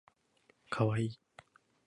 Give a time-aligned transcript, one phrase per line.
[0.71, 1.19] かわいい